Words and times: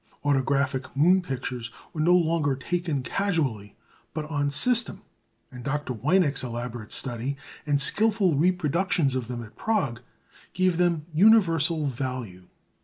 Autographic 0.25 0.85
moon 0.97 1.21
pictures 1.21 1.69
were 1.93 2.01
no 2.01 2.15
longer 2.15 2.55
taken 2.55 3.03
casually, 3.03 3.75
but 4.15 4.25
on 4.31 4.49
system; 4.49 5.03
and 5.51 5.63
Dr. 5.63 5.93
Weinek's 5.93 6.41
elaborate 6.41 6.91
study, 6.91 7.37
and 7.67 7.79
skilful 7.79 8.33
reproductions 8.35 9.13
of 9.13 9.27
them 9.27 9.43
at 9.43 9.55
Prague, 9.55 10.01
gave 10.53 10.77
them 10.77 11.05
universal 11.13 11.85
value. 11.85 12.47